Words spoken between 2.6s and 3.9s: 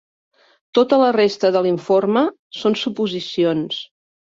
són suposicions.